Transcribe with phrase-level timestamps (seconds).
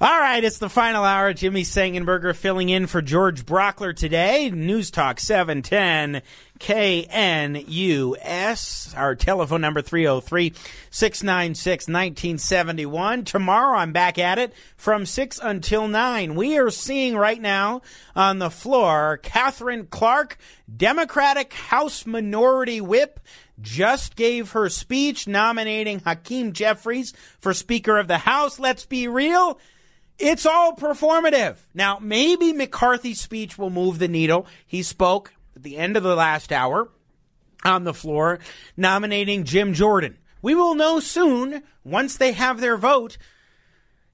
[0.00, 1.32] All right, it's the final hour.
[1.32, 4.50] Jimmy Sengenberger filling in for George Brauchler today.
[4.50, 6.20] News Talk 710
[6.58, 7.56] KNUS.
[8.96, 10.52] Our telephone number 303
[10.90, 13.24] 696 1971.
[13.24, 16.34] Tomorrow I'm back at it from 6 until 9.
[16.34, 17.82] We are seeing right now
[18.16, 20.38] on the floor Katherine Clark,
[20.76, 23.20] Democratic House Minority Whip
[23.60, 28.58] just gave her speech nominating Hakeem Jeffries for Speaker of the House.
[28.58, 29.60] Let's be real.
[30.18, 31.56] It's all performative.
[31.74, 34.46] Now, maybe McCarthy's speech will move the needle.
[34.66, 36.90] He spoke at the end of the last hour
[37.64, 38.38] on the floor
[38.76, 40.18] nominating Jim Jordan.
[40.42, 43.16] We will know soon, once they have their vote,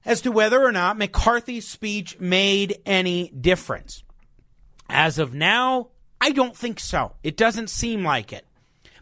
[0.05, 4.03] as to whether or not McCarthy's speech made any difference.
[4.89, 7.13] As of now, I don't think so.
[7.23, 8.45] It doesn't seem like it.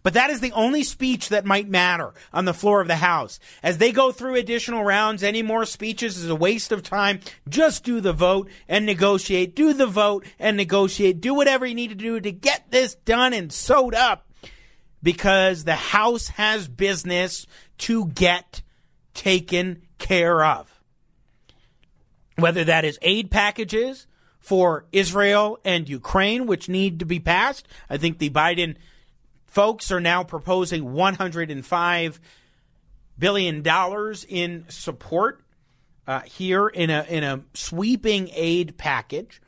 [0.10, 3.40] But that is the only speech that might matter on the floor of the House.
[3.62, 7.20] As they go through additional rounds, any more speeches is a waste of time.
[7.48, 9.56] Just do the vote and negotiate.
[9.56, 11.22] Do the vote and negotiate.
[11.22, 14.28] Do whatever you need to do to get this done and sewed up
[15.04, 17.46] because the House has business
[17.78, 18.64] to get
[19.14, 20.82] taken care of.
[22.36, 24.08] Whether that is aid packages
[24.40, 27.68] for Israel and Ukraine, which need to be passed.
[27.92, 28.76] I think the Biden
[29.50, 32.20] folks are now proposing 105
[33.18, 35.44] billion dollars in support
[36.08, 39.42] uh, here in a in a sweeping aid package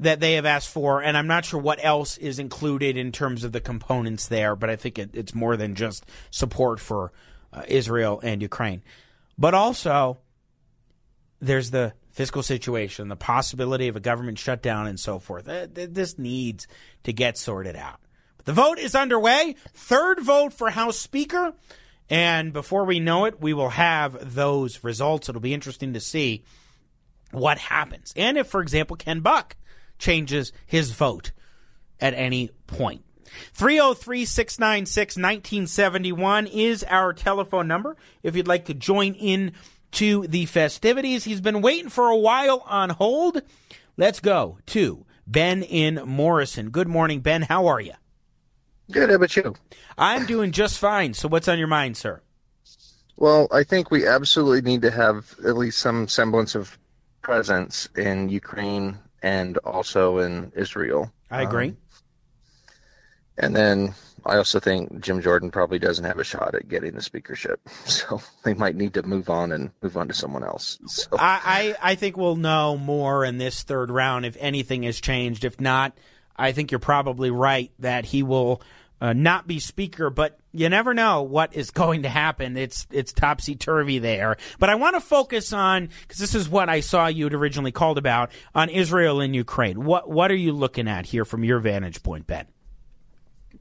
[0.00, 3.44] that they have asked for, and I'm not sure what else is included in terms
[3.44, 7.12] of the components there, but I think it, it's more than just support for
[7.52, 8.82] uh, Israel and Ukraine,
[9.38, 10.18] but also
[11.40, 15.44] there's the fiscal situation, the possibility of a government shutdown, and so forth.
[15.44, 16.68] This needs
[17.02, 18.00] to get sorted out.
[18.36, 19.56] But the vote is underway.
[19.74, 21.52] Third vote for House Speaker.
[22.08, 25.28] And before we know it, we will have those results.
[25.28, 26.44] It'll be interesting to see
[27.32, 28.12] what happens.
[28.16, 29.56] And if, for example, Ken Buck
[29.98, 31.32] changes his vote
[32.00, 33.04] at any point.
[33.54, 37.96] 303 696 1971 is our telephone number.
[38.22, 39.52] If you'd like to join in
[39.94, 41.24] to the festivities.
[41.24, 43.42] He's been waiting for a while on hold.
[43.96, 46.70] Let's go to Ben in Morrison.
[46.70, 47.42] Good morning, Ben.
[47.42, 47.94] How are you?
[48.90, 49.08] Good.
[49.08, 49.54] How about you?
[49.96, 51.14] I'm doing just fine.
[51.14, 52.20] So, what's on your mind, sir?
[53.16, 56.76] Well, I think we absolutely need to have at least some semblance of
[57.22, 61.12] presence in Ukraine and also in Israel.
[61.30, 61.68] I agree.
[61.68, 61.76] Um,
[63.38, 63.94] and then
[64.26, 68.20] I also think Jim Jordan probably doesn't have a shot at getting the speakership, so
[68.42, 70.78] they might need to move on and move on to someone else.
[70.86, 71.16] So.
[71.18, 75.44] I, I, I think we'll know more in this third round if anything has changed.
[75.44, 75.96] If not,
[76.36, 78.62] I think you're probably right that he will
[79.00, 82.56] uh, not be speaker, but you never know what is going to happen.
[82.56, 84.38] It's it's topsy turvy there.
[84.58, 87.72] But I want to focus on because this is what I saw you had originally
[87.72, 89.84] called about on Israel and Ukraine.
[89.84, 92.46] What what are you looking at here from your vantage point, Ben?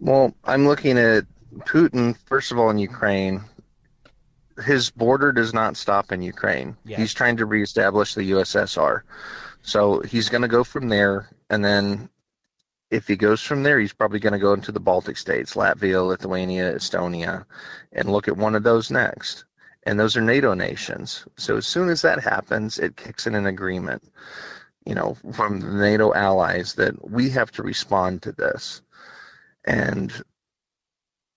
[0.03, 1.23] Well, I'm looking at
[1.59, 3.41] Putin, first of all, in Ukraine.
[4.65, 6.75] His border does not stop in Ukraine.
[6.83, 6.97] Yeah.
[6.97, 9.03] He's trying to reestablish the USSR.
[9.61, 11.29] So he's going to go from there.
[11.49, 12.09] And then
[12.91, 16.05] if he goes from there, he's probably going to go into the Baltic states, Latvia,
[16.05, 17.45] Lithuania, Estonia,
[17.93, 19.45] and look at one of those next.
[19.83, 21.25] And those are NATO nations.
[21.37, 24.03] So as soon as that happens, it kicks in an agreement,
[24.85, 28.81] you know, from the NATO allies that we have to respond to this.
[29.65, 30.11] And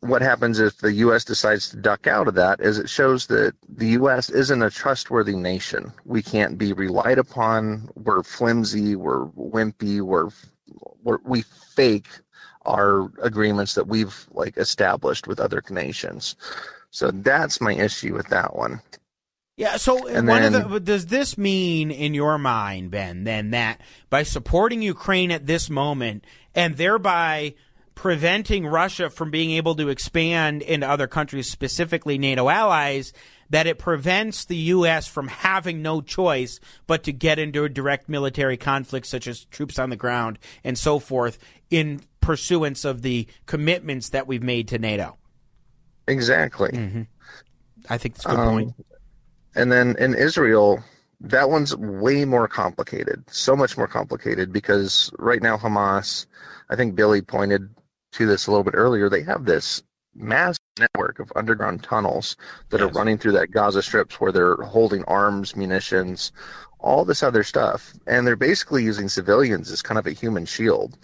[0.00, 1.24] what happens if the U.S.
[1.24, 4.30] decides to duck out of that is it shows that the U.S.
[4.30, 5.92] isn't a trustworthy nation.
[6.04, 7.90] We can't be relied upon.
[7.94, 8.96] We're flimsy.
[8.96, 10.00] We're wimpy.
[10.00, 10.30] We're,
[11.02, 12.08] we're we fake
[12.64, 16.36] our agreements that we've like established with other nations.
[16.90, 18.80] So that's my issue with that one.
[19.56, 19.76] Yeah.
[19.78, 23.80] So, then, of the, does this mean, in your mind, Ben, then that
[24.10, 26.24] by supporting Ukraine at this moment
[26.54, 27.54] and thereby
[27.96, 33.12] preventing Russia from being able to expand into other countries, specifically NATO allies,
[33.50, 35.08] that it prevents the U.S.
[35.08, 39.78] from having no choice but to get into a direct military conflict, such as troops
[39.78, 41.38] on the ground and so forth,
[41.70, 45.16] in pursuance of the commitments that we've made to NATO.
[46.06, 46.70] Exactly.
[46.70, 47.02] Mm-hmm.
[47.88, 48.74] I think that's a good um, point.
[49.54, 50.84] And then in Israel,
[51.20, 56.26] that one's way more complicated, so much more complicated because right now Hamas,
[56.68, 57.70] I think Billy pointed
[58.16, 59.82] to this a little bit earlier, they have this
[60.14, 62.36] mass network of underground tunnels
[62.70, 62.88] that yes.
[62.88, 66.32] are running through that Gaza strips where they're holding arms, munitions,
[66.78, 67.92] all this other stuff.
[68.06, 70.96] And they're basically using civilians as kind of a human shield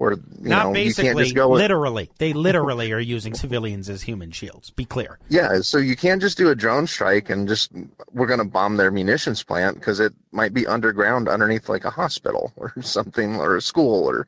[0.00, 2.10] where you not know, basically, you go literally.
[2.16, 4.70] They literally are using civilians as human shields.
[4.70, 5.18] Be clear.
[5.28, 7.70] Yeah, so you can't just do a drone strike and just
[8.10, 11.90] we're going to bomb their munitions plant because it might be underground underneath like a
[11.90, 14.26] hospital or something or a school or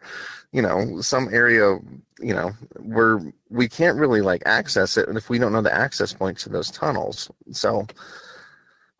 [0.52, 1.78] you know some area
[2.20, 6.12] you know where we can't really like access it if we don't know the access
[6.12, 7.30] points to those tunnels.
[7.52, 7.86] So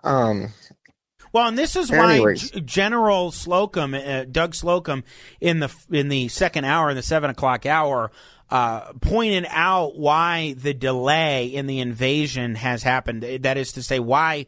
[0.05, 0.49] um
[1.33, 5.05] well, and this is why G- General Slocum, uh, Doug Slocum,
[5.41, 8.11] in the in the second hour, in the seven o'clock hour,
[8.51, 13.23] uh, pointed out why the delay in the invasion has happened.
[13.23, 14.47] That is to say, why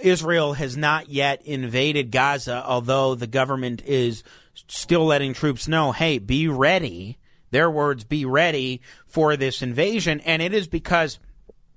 [0.00, 4.22] Israel has not yet invaded Gaza, although the government is
[4.68, 7.18] still letting troops know, hey, be ready.
[7.50, 10.20] Their words, be ready for this invasion.
[10.20, 11.18] And it is because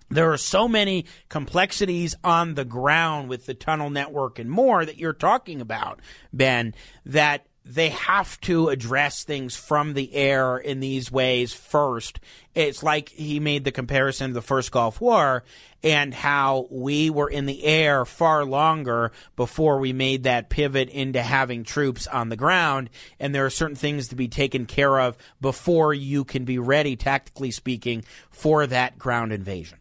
[0.09, 4.97] there are so many complexities on the ground with the tunnel network and more that
[4.97, 5.99] you're talking about,
[6.33, 6.73] Ben,
[7.05, 12.19] that they have to address things from the air in these ways first.
[12.55, 15.43] It's like he made the comparison to the first Gulf War
[15.83, 21.21] and how we were in the air far longer before we made that pivot into
[21.21, 22.89] having troops on the ground.
[23.19, 26.95] And there are certain things to be taken care of before you can be ready,
[26.95, 29.78] tactically speaking, for that ground invasion.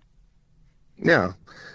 [1.03, 1.33] Yeah.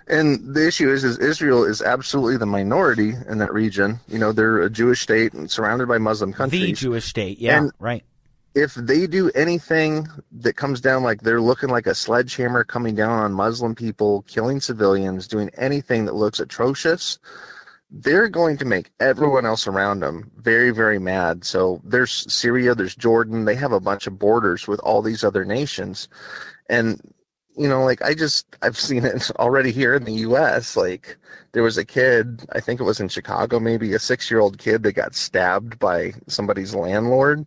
[0.07, 3.99] And the issue is, is Israel is absolutely the minority in that region.
[4.07, 6.61] You know, they're a Jewish state and surrounded by Muslim countries.
[6.61, 8.03] The Jewish state, yeah, and right.
[8.53, 13.11] If they do anything that comes down like they're looking like a sledgehammer coming down
[13.11, 17.17] on Muslim people, killing civilians, doing anything that looks atrocious,
[17.89, 21.45] they're going to make everyone else around them very, very mad.
[21.45, 25.45] So there's Syria, there's Jordan, they have a bunch of borders with all these other
[25.45, 26.09] nations.
[26.69, 27.01] And
[27.55, 30.75] you know, like I just I've seen it already here in the U.S.
[30.75, 31.17] Like
[31.51, 34.93] there was a kid, I think it was in Chicago, maybe a six-year-old kid that
[34.93, 37.45] got stabbed by somebody's landlord,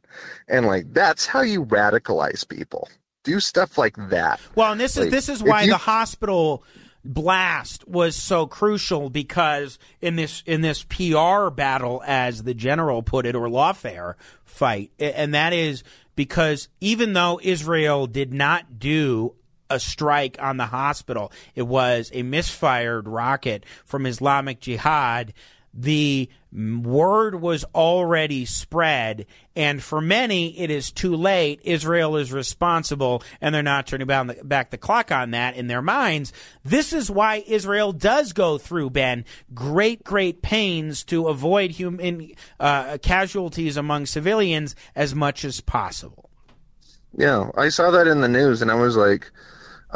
[0.48, 2.88] and like that's how you radicalize people.
[3.24, 4.40] Do stuff like that.
[4.54, 6.62] Well, and this like, is this is why you, the hospital
[7.04, 13.26] blast was so crucial because in this in this PR battle, as the general put
[13.26, 14.14] it, or lawfare
[14.44, 15.82] fight, and that is
[16.14, 19.34] because even though Israel did not do
[19.70, 21.32] a strike on the hospital.
[21.54, 25.32] It was a misfired rocket from Islamic Jihad.
[25.78, 31.60] The word was already spread, and for many, it is too late.
[31.64, 36.32] Israel is responsible, and they're not turning back the clock on that in their minds.
[36.64, 42.96] This is why Israel does go through, Ben, great, great pains to avoid human uh,
[43.02, 46.30] casualties among civilians as much as possible.
[47.18, 49.30] Yeah, I saw that in the news, and I was like,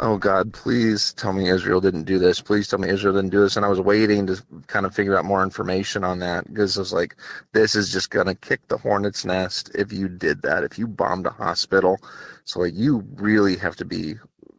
[0.01, 2.41] oh God, please tell me Israel didn't do this.
[2.41, 3.55] Please tell me Israel didn't do this.
[3.55, 6.81] And I was waiting to kind of figure out more information on that because I
[6.81, 7.15] was like,
[7.53, 10.87] this is just going to kick the hornet's nest if you did that, if you
[10.87, 11.99] bombed a hospital.
[12.45, 14.15] So like, you really have to be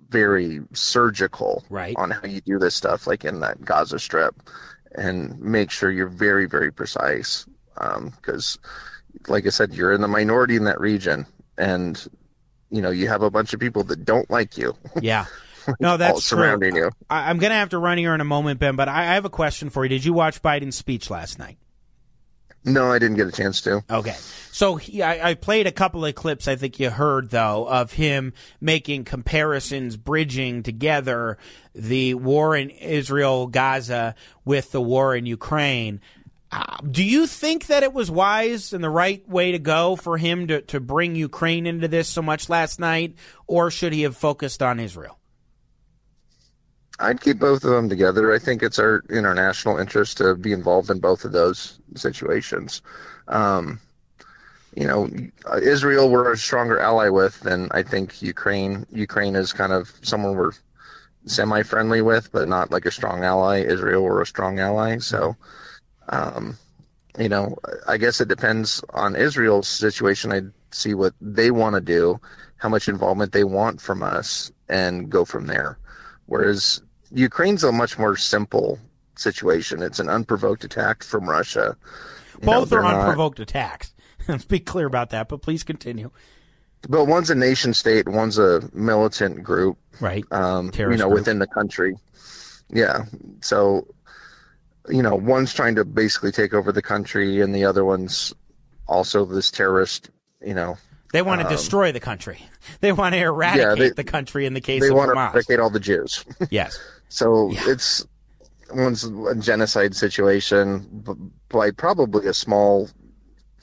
[0.08, 1.96] very surgical right.
[1.96, 4.36] on how you do this stuff, like in that Gaza Strip,
[4.94, 7.46] and make sure you're very, very precise.
[7.74, 8.70] Because, um,
[9.26, 12.06] like I said, you're in the minority in that region, and
[12.72, 14.74] you know you have a bunch of people that don't like you.
[15.00, 15.26] Yeah.
[15.78, 16.84] No, that's surrounding true.
[16.86, 16.90] you.
[17.08, 19.14] I, am going to have to run here in a moment, Ben, but I, I
[19.14, 19.90] have a question for you.
[19.90, 21.56] Did you watch Biden's speech last night?
[22.64, 23.82] No, I didn't get a chance to.
[23.90, 24.14] Okay.
[24.52, 27.92] So he, I, I, played a couple of clips, I think you heard, though, of
[27.92, 31.38] him making comparisons, bridging together
[31.74, 34.14] the war in Israel, Gaza,
[34.44, 36.00] with the war in Ukraine.
[36.52, 40.18] Uh, do you think that it was wise and the right way to go for
[40.18, 43.14] him to, to bring Ukraine into this so much last night,
[43.46, 45.18] or should he have focused on Israel?
[46.98, 48.34] I'd keep both of them together.
[48.34, 52.82] I think it's our international interest to be involved in both of those situations.
[53.28, 53.80] Um,
[54.76, 55.08] you know,
[55.62, 58.86] Israel we're a stronger ally with than I think Ukraine.
[58.92, 60.52] Ukraine is kind of someone we're
[61.24, 63.60] semi-friendly with, but not like a strong ally.
[63.60, 64.98] Israel we're a strong ally.
[64.98, 65.34] So.
[66.12, 66.58] Um,
[67.18, 67.56] you know,
[67.88, 70.32] I guess it depends on Israel's situation.
[70.32, 72.20] I'd see what they want to do,
[72.56, 75.78] how much involvement they want from us, and go from there.
[76.26, 78.78] Whereas Ukraine's a much more simple
[79.16, 79.82] situation.
[79.82, 81.76] It's an unprovoked attack from Russia.
[82.40, 83.48] You Both know, are unprovoked not...
[83.48, 83.92] attacks.
[84.28, 86.10] Let's be clear about that, but please continue.
[86.88, 90.24] but one's a nation state, one's a militant group, right?
[90.30, 91.14] Um, you know, group.
[91.14, 91.96] within the country.
[92.70, 93.04] Yeah.
[93.42, 93.88] So,
[94.88, 98.34] you know, one's trying to basically take over the country, and the other one's
[98.86, 100.10] also this terrorist.
[100.44, 100.76] You know,
[101.12, 102.44] they want to um, destroy the country.
[102.80, 104.46] They want to eradicate yeah, they, the country.
[104.46, 105.14] In the case they of want Hamas.
[105.14, 106.24] to eradicate all the Jews.
[106.50, 106.78] yes.
[107.08, 107.60] so yeah.
[107.66, 108.06] it's
[108.72, 111.04] one's a genocide situation
[111.48, 112.88] by probably a small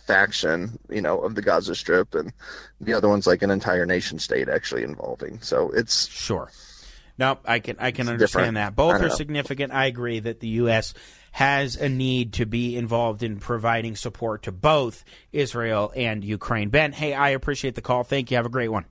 [0.06, 2.34] faction, you know, of the Gaza Strip, and
[2.82, 5.40] the other one's like an entire nation state actually involving.
[5.42, 6.52] So it's sure.
[7.20, 8.78] No, I can I can understand that.
[8.78, 9.74] Both are significant.
[9.74, 10.94] I agree that the U.S.
[11.34, 16.70] has a need to be involved in providing support to both Israel and Ukraine.
[16.70, 18.06] Ben, hey, I appreciate the call.
[18.06, 18.38] Thank you.
[18.38, 18.86] Have a great one.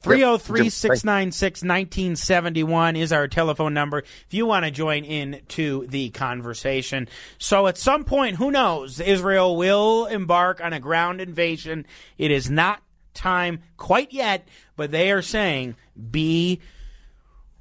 [0.00, 6.10] 303 696 1971 is our telephone number if you want to join in to the
[6.10, 7.08] conversation.
[7.38, 11.86] So, at some point, who knows, Israel will embark on a ground invasion.
[12.18, 12.82] It is not
[13.14, 15.76] time quite yet, but they are saying
[16.10, 16.60] be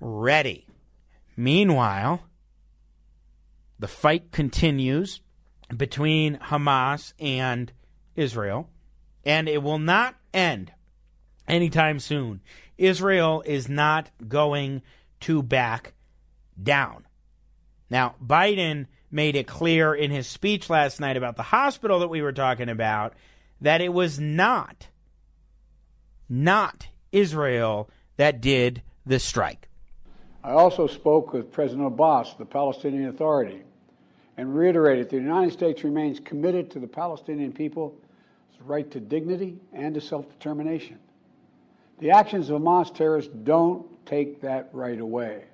[0.06, 0.68] ready.
[1.36, 2.22] Meanwhile,
[3.80, 5.22] the fight continues
[5.76, 7.72] between Hamas and
[8.16, 8.70] Israel,
[9.26, 10.72] and it will not end
[11.48, 12.42] anytime soon.
[12.78, 14.84] Israel is not going
[15.22, 15.94] to back
[16.62, 17.08] down.
[17.90, 22.22] Now, Biden made it clear in his speech last night about the hospital that we
[22.22, 23.14] were talking about
[23.62, 24.88] that it was not
[26.28, 29.70] not Israel that did the strike.
[30.46, 33.64] I also spoke with President Abbas, the Palestinian Authority,
[34.38, 37.96] and reiterated the United States remains committed to the Palestinian people's
[38.64, 41.00] right to dignity and to self determination.
[41.98, 45.46] The actions of Hamas terrorists don't take that right away.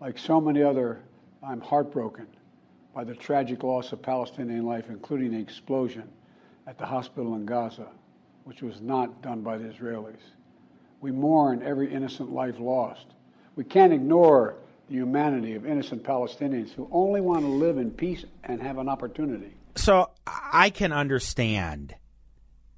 [0.00, 1.02] Like so many other,
[1.42, 2.26] I'm heartbroken
[2.94, 6.08] by the tragic loss of Palestinian life, including the explosion
[6.66, 7.88] at the hospital in Gaza,
[8.44, 10.22] which was not done by the Israelis.
[11.02, 13.08] We mourn every innocent life lost.
[13.56, 14.56] We can't ignore
[14.88, 18.88] the humanity of innocent Palestinians who only want to live in peace and have an
[18.88, 19.54] opportunity.
[19.76, 21.94] So I can understand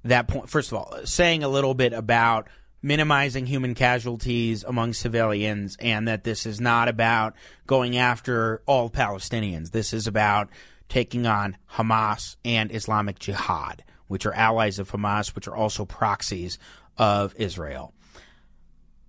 [0.03, 0.49] that point.
[0.49, 2.47] First of all, saying a little bit about
[2.81, 7.33] minimizing human casualties among civilians and that this is not about
[7.65, 9.71] going after all Palestinians.
[9.71, 10.49] This is about
[10.87, 16.59] taking on Hamas and Islamic Jihad, which are allies of Hamas, which are also proxies
[16.97, 17.93] of Israel.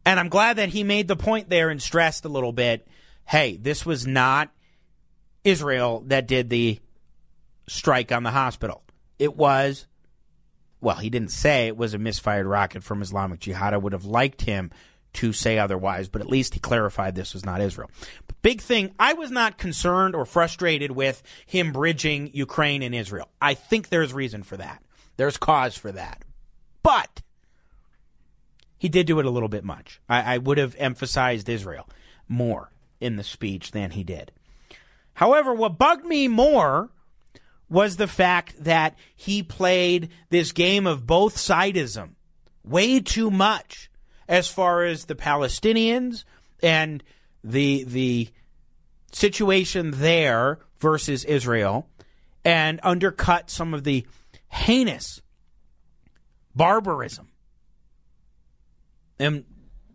[0.08, 2.88] And I'm glad that he made the point there and stressed a little bit
[3.26, 4.50] hey, this was not
[5.44, 6.80] Israel that did the
[7.66, 8.82] strike on the hospital.
[9.18, 9.86] It was
[10.80, 13.74] well, he didn't say it was a misfired rocket from Islamic Jihad.
[13.74, 14.70] I would have liked him
[15.12, 17.90] to say otherwise, but at least he clarified this was not Israel.
[18.26, 23.28] But big thing, I was not concerned or frustrated with him bridging Ukraine and Israel.
[23.42, 24.82] I think there's reason for that.
[25.18, 26.22] There's cause for that.
[26.82, 27.20] But
[28.78, 30.00] he did do it a little bit much.
[30.08, 31.88] I, I would have emphasized Israel
[32.28, 32.70] more
[33.00, 34.32] in the speech than he did.
[35.14, 36.90] However, what bugged me more
[37.68, 42.10] was the fact that he played this game of both sidism
[42.64, 43.90] way too much
[44.28, 46.24] as far as the Palestinians
[46.62, 47.02] and
[47.42, 48.28] the the
[49.12, 51.88] situation there versus Israel
[52.44, 54.06] and undercut some of the
[54.48, 55.22] heinous
[56.54, 57.27] barbarism
[59.18, 59.44] and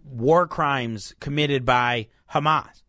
[0.03, 2.81] war crimes committed by Hamas.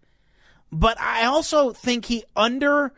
[0.72, 2.92] But I also think he undersold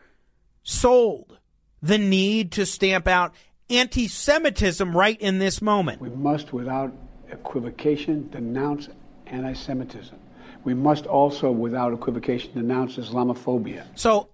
[1.81, 3.33] the need to stamp out
[3.69, 6.01] anti Semitism right in this moment.
[6.01, 6.93] We must, without
[7.29, 8.89] equivocation, denounce
[9.27, 10.17] anti Semitism.
[10.63, 13.85] We must also, without equivocation, denounce Islamophobia.
[13.95, 14.29] So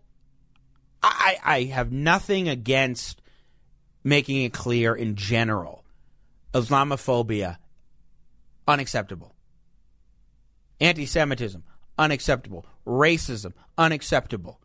[1.04, 3.22] I, I have nothing against
[4.04, 5.84] making it clear in general
[6.54, 7.58] Islamophobia,
[8.68, 9.36] unacceptable.
[10.80, 11.64] Anti Semitism,
[11.98, 12.66] unacceptable.
[12.86, 14.60] Racism, unacceptable.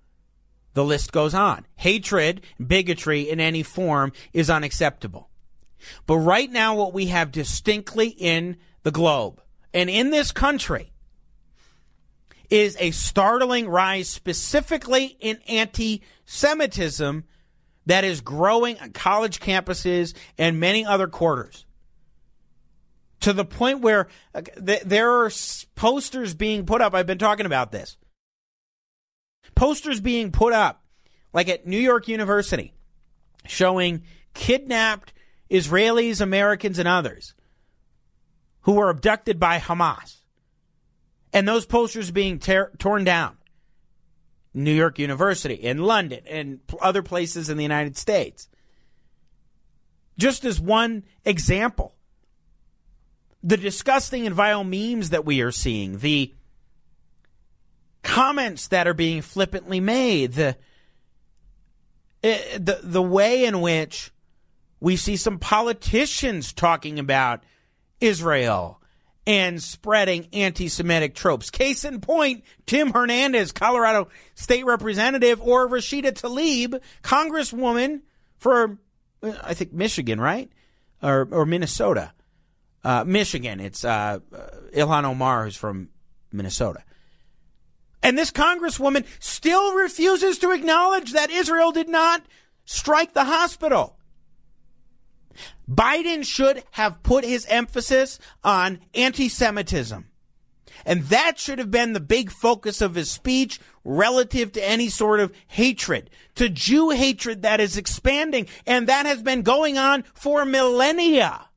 [0.74, 1.66] The list goes on.
[1.76, 5.28] Hatred, bigotry in any form is unacceptable.
[6.06, 9.40] But right now, what we have distinctly in the globe
[9.72, 10.92] and in this country
[12.50, 17.24] is a startling rise, specifically in anti Semitism,
[17.86, 21.64] that is growing on college campuses and many other quarters.
[23.28, 25.30] To the point where uh, there are
[25.74, 26.94] posters being put up.
[26.94, 27.98] I've been talking about this
[29.54, 30.82] posters being put up,
[31.34, 32.72] like at New York University,
[33.44, 35.12] showing kidnapped
[35.50, 37.34] Israelis, Americans, and others
[38.62, 40.22] who were abducted by Hamas.
[41.30, 43.36] And those posters being tear- torn down.
[44.54, 48.48] New York University, in London, and other places in the United States.
[50.16, 51.94] Just as one example
[53.42, 56.34] the disgusting and vile memes that we are seeing, the
[58.02, 60.56] comments that are being flippantly made, the
[62.22, 64.12] eh, the the way in which
[64.80, 67.44] we see some politicians talking about
[68.00, 68.80] Israel
[69.26, 71.50] and spreading anti Semitic tropes.
[71.50, 78.00] Case in point, Tim Hernandez, Colorado state representative, or Rashida Tlaib, congresswoman
[78.38, 78.78] for,
[79.22, 80.50] I think, Michigan, right?
[81.02, 82.12] Or, or Minnesota.
[82.84, 83.60] Uh, Michigan.
[83.60, 84.20] It's uh,
[84.72, 85.88] Ilhan Omar, who's from
[86.32, 86.84] Minnesota.
[88.02, 92.24] And this congresswoman still refuses to acknowledge that Israel did not
[92.64, 93.96] strike the hospital.
[95.70, 100.06] Biden should have put his emphasis on anti Semitism.
[100.86, 105.20] And that should have been the big focus of his speech relative to any sort
[105.20, 108.46] of hatred, to Jew hatred that is expanding.
[108.66, 111.47] And that has been going on for millennia.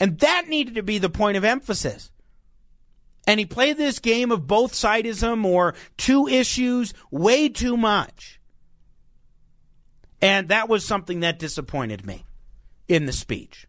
[0.00, 2.10] And that needed to be the point of emphasis.
[3.26, 8.40] And he played this game of both sidism or two issues way too much.
[10.22, 12.24] And that was something that disappointed me
[12.88, 13.66] in the speech.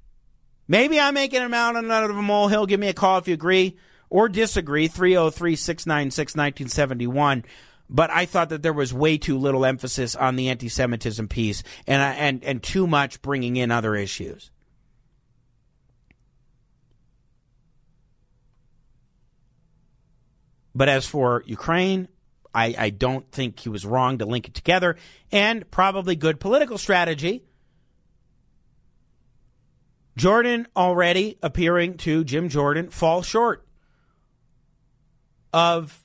[0.67, 2.65] Maybe I'm making a mountain out of a molehill.
[2.65, 3.77] Give me a call if you agree
[4.09, 4.87] or disagree.
[4.87, 7.43] 303 696 1971.
[7.89, 11.61] But I thought that there was way too little emphasis on the anti Semitism piece
[11.85, 14.49] and, and, and too much bringing in other issues.
[20.73, 22.07] But as for Ukraine,
[22.53, 24.97] I, I don't think he was wrong to link it together,
[25.31, 27.43] and probably good political strategy.
[30.17, 33.65] Jordan already appearing to Jim Jordan fall short
[35.53, 36.03] of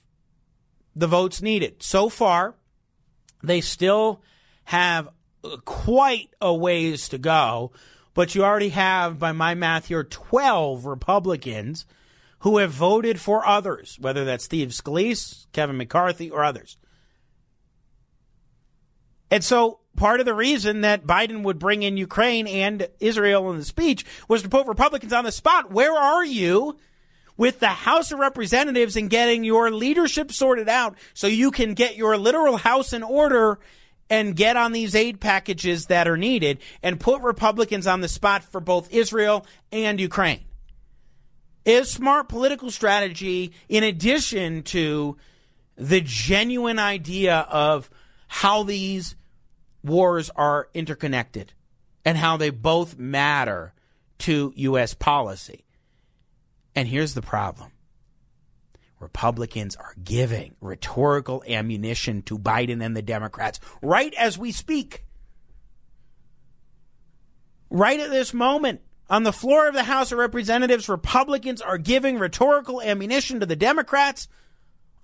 [0.94, 1.82] the votes needed.
[1.82, 2.54] So far,
[3.42, 4.22] they still
[4.64, 5.08] have
[5.64, 7.72] quite a ways to go,
[8.14, 11.84] but you already have, by my math here, 12 Republicans
[12.40, 16.76] who have voted for others, whether that's Steve Scalise, Kevin McCarthy, or others.
[19.30, 23.58] And so part of the reason that Biden would bring in Ukraine and Israel in
[23.58, 25.72] the speech was to put Republicans on the spot.
[25.72, 26.78] Where are you
[27.36, 31.96] with the House of Representatives and getting your leadership sorted out so you can get
[31.96, 33.58] your literal house in order
[34.08, 38.44] and get on these aid packages that are needed and put Republicans on the spot
[38.44, 40.44] for both Israel and Ukraine?
[41.66, 45.18] Is smart political strategy in addition to
[45.76, 47.90] the genuine idea of
[48.28, 49.16] how these
[49.82, 51.52] wars are interconnected
[52.04, 53.74] and how they both matter
[54.18, 54.94] to U.S.
[54.94, 55.64] policy.
[56.74, 57.72] And here's the problem
[59.00, 65.04] Republicans are giving rhetorical ammunition to Biden and the Democrats right as we speak.
[67.68, 72.18] Right at this moment, on the floor of the House of Representatives, Republicans are giving
[72.18, 74.28] rhetorical ammunition to the Democrats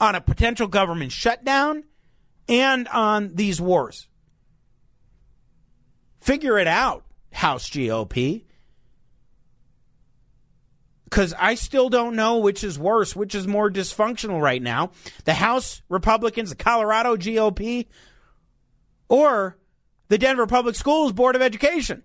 [0.01, 1.85] on a potential government shutdown
[2.49, 4.09] and on these wars.
[6.21, 8.45] Figure it out, House GOP.
[11.05, 14.93] Because I still don't know which is worse, which is more dysfunctional right now.
[15.25, 17.87] The House Republicans, the Colorado GOP,
[19.09, 19.59] or
[20.09, 22.03] the Denver Public Schools Board of Education.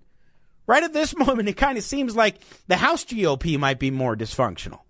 [0.67, 2.36] Right at this moment, it kind of seems like
[2.67, 4.82] the House GOP might be more dysfunctional.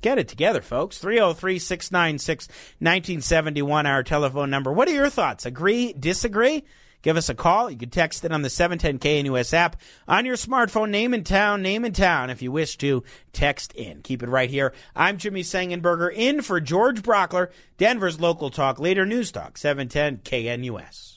[0.00, 0.96] Get it together, folks.
[0.98, 2.48] 303 696
[2.78, 4.72] 1971, our telephone number.
[4.72, 5.44] What are your thoughts?
[5.44, 5.92] Agree?
[5.92, 6.64] Disagree?
[7.02, 7.70] Give us a call.
[7.70, 9.76] You can text it on the 710KNUS app
[10.06, 10.90] on your smartphone.
[10.90, 14.02] Name and town, name and town if you wish to text in.
[14.02, 14.74] Keep it right here.
[14.94, 21.09] I'm Jimmy Sengenberger in for George Brauchler, Denver's local talk leader, News Talk 710 KNUS.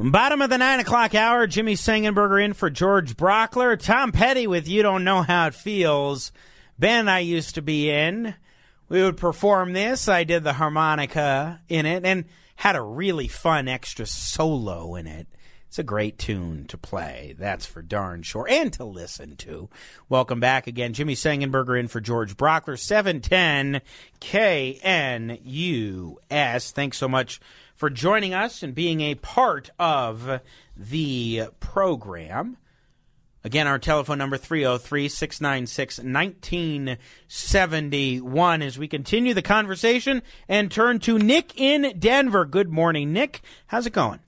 [0.00, 3.76] Bottom of the nine o'clock hour, Jimmy Sengenberger in for George Brauchler.
[3.76, 6.30] Tom Petty with You Don't Know How It Feels.
[6.78, 8.36] Ben I used to be in.
[8.88, 10.08] We would perform this.
[10.08, 15.26] I did the harmonica in it and had a really fun extra solo in it.
[15.66, 19.68] It's a great tune to play, that's for darn sure, and to listen to.
[20.08, 20.92] Welcome back again.
[20.92, 23.82] Jimmy Sengenberger in for George Brauchler, 710
[24.20, 25.40] KNUS.
[26.70, 27.40] Thanks so much
[27.78, 30.40] for joining us and being a part of
[30.76, 32.56] the program.
[33.44, 41.20] Again, our telephone number 303 696 1971 as we continue the conversation and turn to
[41.20, 42.44] Nick in Denver.
[42.44, 43.42] Good morning, Nick.
[43.68, 44.18] How's it going?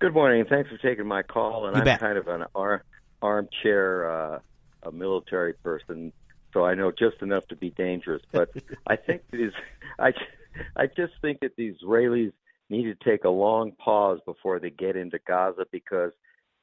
[0.00, 0.44] Good morning.
[0.44, 1.66] Thanks for taking my call.
[1.66, 2.00] And you I'm bet.
[2.00, 2.82] kind of an ar-
[3.22, 4.40] armchair uh,
[4.82, 6.12] a military person
[6.54, 8.22] so I know just enough to be dangerous.
[8.32, 8.50] But
[8.86, 9.50] I think these,
[9.98, 10.12] I,
[10.76, 12.32] I just think that the Israelis
[12.70, 16.12] need to take a long pause before they get into Gaza because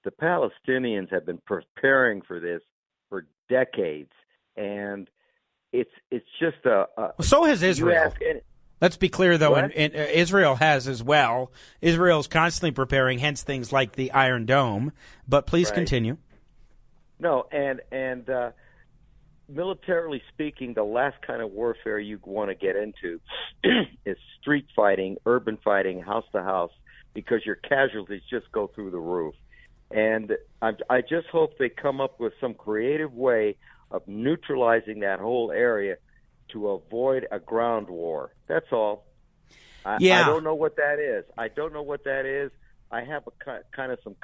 [0.04, 2.62] the Palestinians have been preparing for this
[3.10, 4.12] for decades,
[4.58, 5.08] and
[5.72, 6.88] it's it's just a.
[6.98, 8.14] a so has Israel.
[8.82, 11.52] Let's be clear, though, and, uh, Israel has as well.
[11.82, 14.92] Israel's constantly preparing, hence things like the Iron Dome.
[15.28, 15.76] But please right.
[15.76, 16.18] continue.
[17.20, 18.52] No, and and uh,
[19.52, 23.20] militarily speaking, the last kind of warfare you want to get into
[24.06, 26.72] is street fighting, urban fighting, house to house,
[27.14, 29.36] because your casualties just go through the roof.
[29.90, 33.58] And I, I just hope they come up with some creative way
[33.92, 35.98] of neutralizing that whole area
[36.54, 38.32] to avoid a ground war.
[38.48, 39.06] That's all.
[39.86, 40.24] I, yeah.
[40.24, 41.26] I don't know what that is.
[41.38, 42.52] I don't know what that is.
[42.92, 44.16] I have a kind of some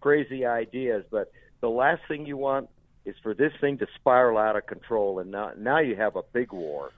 [0.00, 2.68] crazy ideas, but the last thing you want
[3.04, 6.22] is for this thing to spiral out of control, and now now you have a
[6.32, 6.90] big war.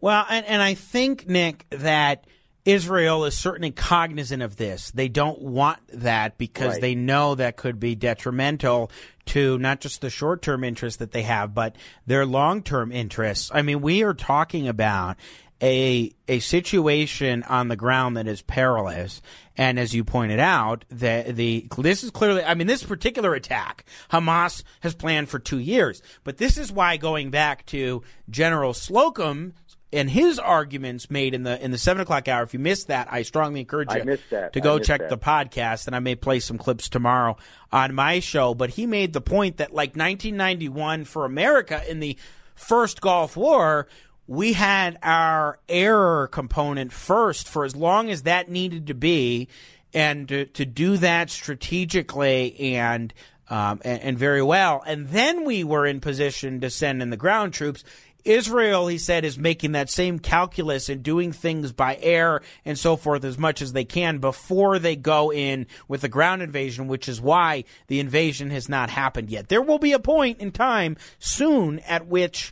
[0.00, 2.24] Well, and, and I think Nick that
[2.64, 4.90] Israel is certainly cognizant of this.
[4.92, 6.80] They don't want that because right.
[6.80, 8.90] they know that could be detrimental
[9.26, 13.50] to not just the short term interests that they have, but their long term interests.
[13.52, 15.16] I mean, we are talking about
[15.62, 19.22] a a situation on the ground that is perilous.
[19.56, 23.84] And as you pointed out, the the this is clearly I mean this particular attack
[24.10, 26.02] Hamas has planned for 2 years.
[26.24, 29.54] But this is why going back to General Slocum
[29.92, 32.42] and his arguments made in the in the seven o'clock hour.
[32.42, 35.10] If you missed that, I strongly encourage you to go check that.
[35.10, 37.36] the podcast, and I may play some clips tomorrow
[37.70, 38.54] on my show.
[38.54, 42.18] But he made the point that like 1991 for America in the
[42.54, 43.86] first Gulf War,
[44.32, 49.46] we had our error component first for as long as that needed to be,
[49.92, 53.12] and to, to do that strategically and,
[53.50, 54.82] um, and, and very well.
[54.86, 57.84] And then we were in position to send in the ground troops.
[58.24, 62.96] Israel, he said, is making that same calculus and doing things by air and so
[62.96, 67.06] forth as much as they can before they go in with the ground invasion, which
[67.06, 69.50] is why the invasion has not happened yet.
[69.50, 72.50] There will be a point in time soon at which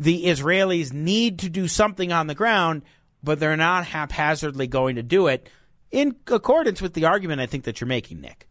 [0.00, 2.82] the Israelis need to do something on the ground,
[3.22, 5.48] but they're not haphazardly going to do it
[5.90, 8.48] in accordance with the argument I think that you're making, Nick.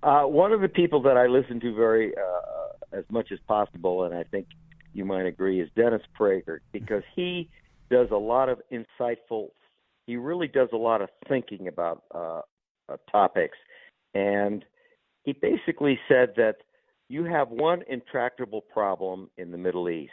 [0.00, 4.04] Uh, one of the people that I listen to very uh, as much as possible,
[4.04, 4.46] and I think
[4.94, 7.50] you might agree, is Dennis Prager because he
[7.90, 9.48] does a lot of insightful.
[10.06, 12.42] He really does a lot of thinking about uh,
[12.88, 13.58] uh topics,
[14.14, 14.64] and
[15.24, 16.58] he basically said that
[17.08, 20.12] you have one intractable problem in the Middle East,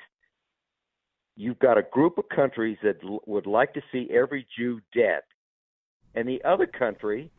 [1.36, 5.21] you've got a group of countries that l- would like to see every Jew dead,
[6.13, 7.32] and the other country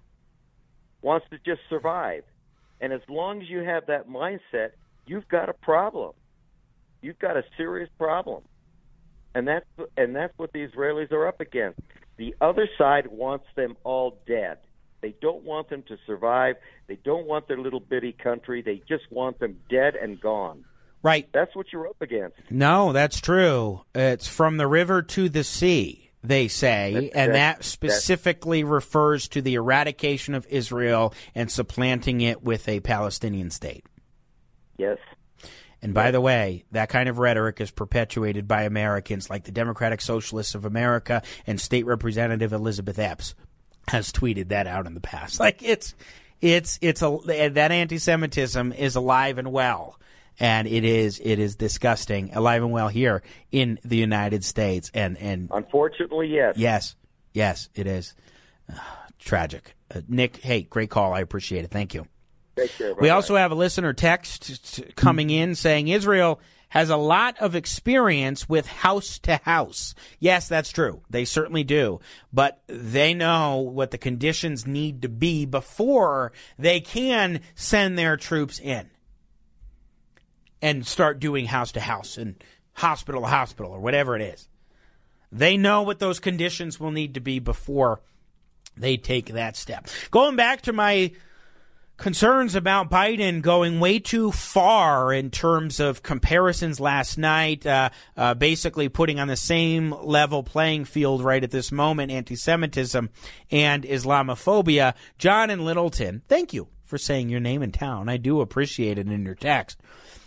[1.03, 2.25] wants to just survive.
[2.81, 4.71] And as long as you have that mindset,
[5.07, 6.13] you've got a problem.
[7.01, 8.43] You've got a serious problem.
[9.35, 11.79] And that's and that's what the Israelis are up against.
[12.17, 14.59] The other side wants them all dead.
[15.03, 16.57] They don't want them to survive.
[16.89, 18.63] They don't want their little bitty country.
[18.63, 20.65] They just want them dead and gone.
[21.07, 21.29] Right.
[21.33, 22.37] That's what you're up against.
[22.51, 23.83] No, that's true.
[23.95, 29.41] It's from the river to the sea, they say, that's, and that specifically refers to
[29.41, 33.85] the eradication of Israel and supplanting it with a Palestinian state.
[34.79, 34.99] Yes.
[35.81, 40.01] And by the way, that kind of rhetoric is perpetuated by Americans like the Democratic
[40.01, 43.37] Socialists of America and State Representative Elizabeth Epps
[43.87, 45.39] has tweeted that out in the past.
[45.47, 45.95] Like it's
[46.41, 50.01] it's it's a that anti-Semitism is alive and well
[50.39, 54.91] and it is it is disgusting, alive and well here in the United States.
[54.95, 56.97] And and unfortunately, yes, yes,
[57.33, 58.15] yes, it is
[58.73, 58.79] uh,
[59.19, 59.75] tragic.
[59.95, 61.13] Uh, Nick, hey, great call.
[61.13, 61.71] I appreciate it.
[61.71, 62.07] Thank you.
[62.79, 67.55] Care, we also have a listener text coming in saying Israel has a lot of
[67.55, 69.95] experience with house to house.
[70.19, 71.03] Yes, that's true.
[71.11, 72.01] They certainly do.
[72.33, 78.59] But they know what the conditions need to be before they can send their troops
[78.59, 78.91] in
[80.63, 82.43] and start doing house to house and
[82.73, 84.49] hospital to hospital or whatever it is.
[85.33, 88.01] They know what those conditions will need to be before
[88.77, 89.89] they take that step.
[90.11, 91.13] Going back to my
[91.97, 98.35] concerns about Biden going way too far in terms of comparisons last night, uh, uh,
[98.35, 103.09] basically putting on the same level playing field right at this moment anti Semitism
[103.51, 104.95] and Islamophobia.
[105.19, 108.09] John and Littleton, thank you for saying your name in town.
[108.09, 109.81] I do appreciate it in your text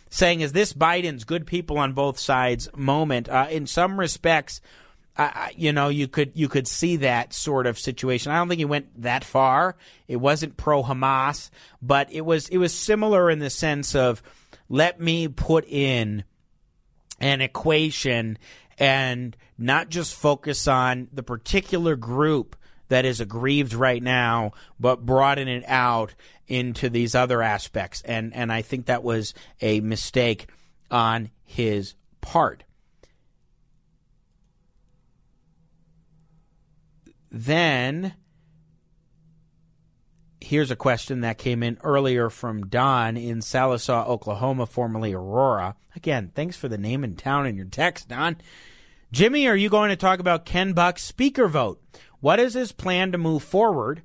[0.10, 4.62] saying, "Is this Biden's good people on both sides moment?" Uh, in some respects,
[5.18, 8.32] uh, you know, you could you could see that sort of situation.
[8.32, 9.76] I don't think he went that far.
[10.08, 11.50] It wasn't pro Hamas,
[11.82, 14.24] but it was it was similar in the sense of
[14.70, 16.24] let me put in
[17.20, 18.38] an equation
[18.78, 22.56] and not just focus on the particular group
[22.90, 26.14] that is aggrieved right now, but broaden it out
[26.48, 28.02] into these other aspects.
[28.02, 30.48] And, and I think that was a mistake
[30.92, 32.64] on his part.
[37.32, 38.16] Then
[40.42, 45.76] here's a question that came in earlier from Don in Sallisaw, Oklahoma, formerly Aurora.
[45.96, 48.38] Again, thanks for the name and town in your text, Don.
[49.12, 51.82] Jimmy, are you going to talk about Ken Buck's speaker vote?
[52.20, 54.02] What is his plan to move forward?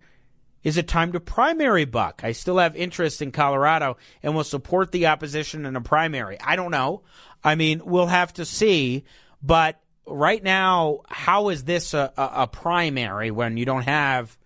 [0.63, 2.23] Is it time to primary Buck?
[2.25, 6.41] I still have interest in Colorado and will support the opposition in a primary.
[6.41, 7.03] I don't know.
[7.43, 9.05] I mean, we'll have to see.
[9.43, 14.39] But right now, how is this a, a, a primary when you don't have?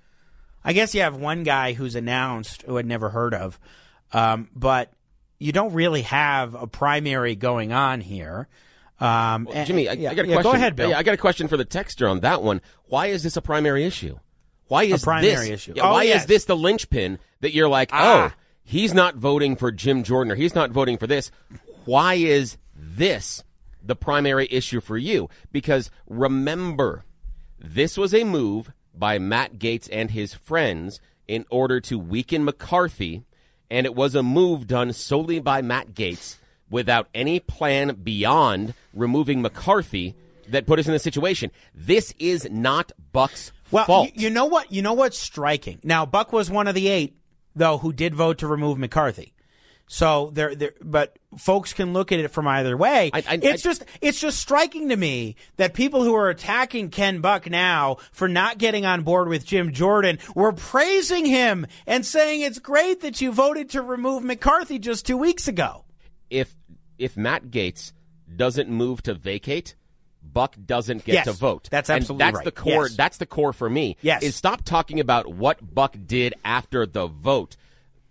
[0.64, 3.60] I guess you have one guy who's announced who I'd never heard of,
[4.12, 4.92] um, but
[5.38, 8.48] you don't really have a primary going on here.
[9.00, 10.52] Um, well, Jimmy, I, yeah, I, got a yeah, question.
[10.52, 10.94] Go ahead, Bill.
[10.94, 12.60] I got a question for the texter on that one.
[12.86, 14.18] Why is this a primary issue?
[14.66, 15.72] Why is a primary this, issue?
[15.76, 16.22] Yeah, oh, why yes.
[16.22, 18.32] is this the linchpin that you're like, ah.
[18.32, 21.30] oh, he's not voting for Jim Jordan or he's not voting for this?
[21.84, 23.44] Why is this
[23.82, 25.30] the primary issue for you?
[25.52, 27.04] Because remember,
[27.58, 33.24] this was a move by Matt Gaetz and his friends in order to weaken McCarthy,
[33.70, 36.36] and it was a move done solely by Matt Gaetz
[36.70, 40.14] without any plan beyond removing McCarthy
[40.48, 41.50] that put us in this situation.
[41.74, 44.10] This is not Buck's well, fault.
[44.14, 44.72] You, you know what?
[44.72, 45.78] You know what's striking.
[45.82, 47.16] Now, Buck was one of the eight,
[47.54, 49.34] though, who did vote to remove McCarthy.
[49.90, 53.10] So there, there, but folks can look at it from either way.
[53.12, 56.90] I, I, it's I, just, it's just striking to me that people who are attacking
[56.90, 62.04] Ken Buck now for not getting on board with Jim Jordan were praising him and
[62.04, 65.86] saying it's great that you voted to remove McCarthy just two weeks ago.
[66.28, 66.54] If
[66.98, 67.92] if Matt Gaetz
[68.34, 69.74] doesn't move to vacate,
[70.22, 71.68] Buck doesn't get yes, to vote.
[71.70, 72.44] That's absolutely and that's right.
[72.44, 72.86] the core.
[72.86, 72.96] Yes.
[72.96, 73.96] That's the core for me.
[74.02, 74.22] Yes.
[74.22, 77.56] Is stop talking about what Buck did after the vote.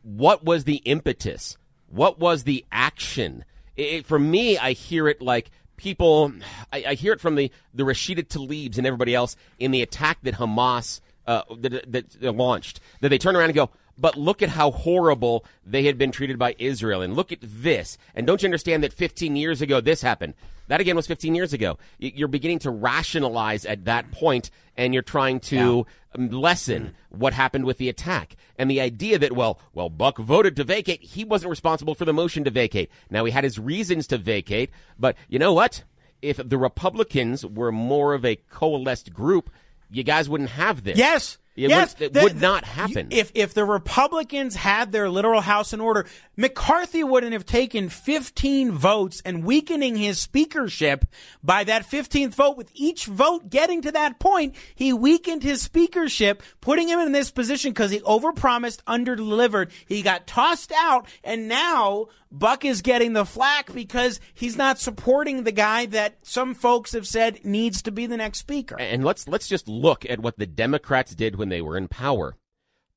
[0.02, 1.58] What was the impetus?
[1.88, 3.46] What was the action?
[3.76, 6.32] It, for me, I hear it like people.
[6.74, 10.18] I, I, hear it from the the Rashida Tlaibs and everybody else in the attack
[10.24, 12.80] that Hamas uh, that, that launched.
[13.02, 16.38] That they turn around and go, but look at how horrible they had been treated
[16.38, 17.02] by Israel.
[17.02, 17.98] And look at this.
[18.16, 20.34] And don't you understand that 15 years ago this happened?
[20.68, 21.78] That again was 15 years ago.
[21.98, 25.84] You're beginning to rationalize at that point and you're trying to yeah.
[26.16, 28.36] Um, lessen what happened with the attack.
[28.58, 31.02] And the idea that, well, well, Buck voted to vacate.
[31.02, 32.90] He wasn't responsible for the motion to vacate.
[33.10, 35.84] Now he had his reasons to vacate, but you know what?
[36.22, 39.52] If the Republicans were more of a coalesced group,
[39.90, 40.98] you guys wouldn't have this.
[40.98, 41.38] Yes.
[41.58, 43.08] It, yes, would, it the, would not happen.
[43.10, 48.74] If if the Republicans had their literal house in order, McCarthy wouldn't have taken 15
[48.74, 51.06] votes and weakening his speakership
[51.44, 52.58] by that 15th vote.
[52.58, 57.32] With each vote getting to that point, he weakened his speakership, putting him in this
[57.32, 59.72] position because he overpromised, underdelivered.
[59.88, 65.44] He got tossed out, and now Buck is getting the flack because he's not supporting
[65.44, 68.80] the guy that some folks have said needs to be the next speaker.
[68.80, 72.36] And let's let's just look at what the Democrats did when they were in power.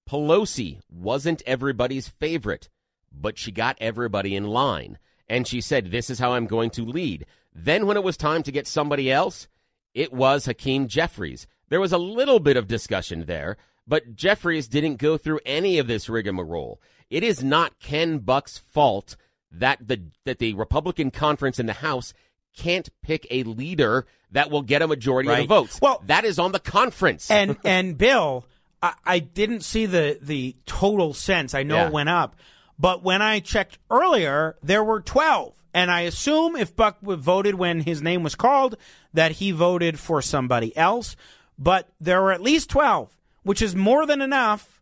[0.08, 2.68] Pelosi wasn't everybody's favorite,
[3.12, 4.98] but she got everybody in line.
[5.28, 7.26] And she said, This is how I'm going to lead.
[7.54, 9.46] Then, when it was time to get somebody else,
[9.94, 11.46] it was Hakeem Jeffries.
[11.68, 15.86] There was a little bit of discussion there, but Jeffries didn't go through any of
[15.86, 16.80] this rigmarole.
[17.08, 19.16] It is not Ken Buck's fault
[19.50, 22.14] that the that the Republican conference in the House
[22.56, 25.40] can't pick a leader that will get a majority right.
[25.40, 25.80] of the votes.
[25.80, 27.30] Well, that is on the conference.
[27.30, 28.46] And and Bill,
[28.82, 31.54] I, I didn't see the the total sense.
[31.54, 31.86] I know yeah.
[31.88, 32.36] it went up,
[32.78, 35.56] but when I checked earlier, there were twelve.
[35.72, 38.76] And I assume if Buck voted when his name was called,
[39.14, 41.14] that he voted for somebody else.
[41.56, 43.16] But there were at least 12,
[43.50, 44.80] which is more than enough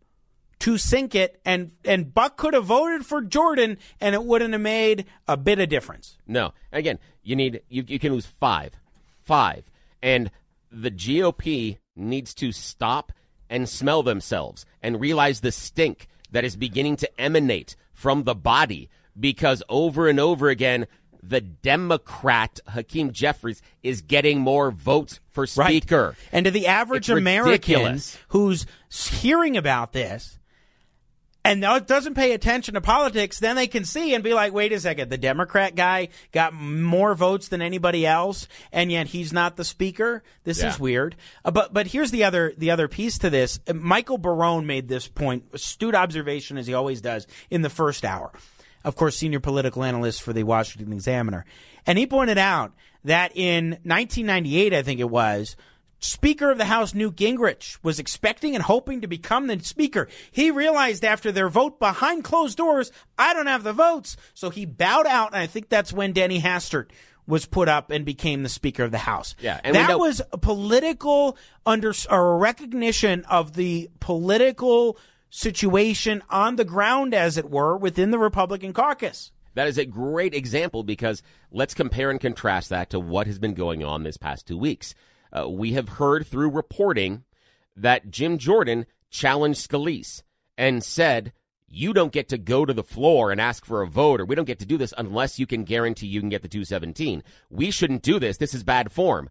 [0.59, 4.61] to sink it, and and Buck could have voted for Jordan, and it wouldn't have
[4.61, 6.19] made a bit of difference.
[6.27, 8.73] No, again, you need you you can lose five,
[9.23, 9.71] five,
[10.03, 10.31] and
[10.71, 13.11] the GOP needs to stop
[13.49, 18.91] and smell themselves and realize the stink that is beginning to emanate from the body
[19.19, 20.87] because over and over again
[21.23, 26.09] the Democrat Hakeem Jeffries is getting more votes for speaker.
[26.09, 26.17] Right.
[26.33, 28.19] And to the average it's American ridiculous.
[28.29, 30.39] who's hearing about this
[31.45, 34.81] and doesn't pay attention to politics, then they can see and be like, wait a
[34.81, 39.65] second, the Democrat guy got more votes than anybody else, and yet he's not the
[39.65, 40.23] speaker.
[40.45, 40.69] This yeah.
[40.69, 41.17] is weird.
[41.45, 43.61] Uh, but but here's the other the other piece to this.
[43.73, 48.31] Michael Barone made this point, astute observation as he always does in the first hour
[48.89, 51.45] of course, senior political analyst for the Washington Examiner.
[51.87, 52.73] And he pointed out
[53.05, 55.57] that in 1998, I think it was,
[55.99, 60.09] Speaker of the House Newt Gingrich was expecting and hoping to become the Speaker.
[60.31, 64.17] He realized after their vote behind closed doors, I don't have the votes.
[64.33, 66.87] So he bowed out, and I think that's when Denny Hastert
[67.27, 69.35] was put up and became the Speaker of the House.
[69.39, 74.97] Yeah, and that was a political under or a recognition of the political
[75.31, 79.33] situation on the ground, as it were, within the Republican caucus.
[79.55, 83.55] That is a great example because let's compare and contrast that to what has been
[83.55, 84.95] going on this past two weeks.
[85.33, 87.25] Uh, we have heard through reporting
[87.77, 90.23] that Jim Jordan challenged Scalise
[90.57, 91.33] and said,
[91.71, 94.35] you don't get to go to the floor and ask for a vote, or we
[94.35, 97.23] don't get to do this unless you can guarantee you can get the 217.
[97.51, 98.39] We shouldn't do this.
[98.39, 99.29] This is bad form.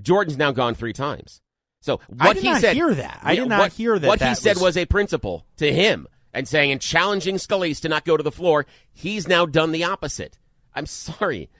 [0.00, 1.42] Jordan's now gone three times.
[1.84, 3.20] So what he said, hear that.
[3.22, 4.08] I did not what, hear that.
[4.08, 4.74] What that he said was...
[4.78, 8.64] a principle to him and saying and challenging Scalise to not go to the floor.
[8.90, 10.38] He's now done the opposite.
[10.74, 11.50] I'm sorry.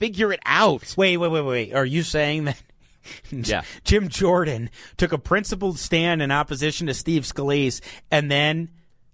[0.00, 0.92] Figure it out.
[0.96, 1.74] Wait, wait, wait, wait.
[1.74, 2.60] Are you saying that
[3.30, 3.62] yeah.
[3.84, 8.68] Jim Jordan took a principled stand in opposition to Steve Scalise and then